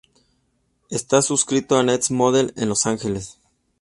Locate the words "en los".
2.57-2.87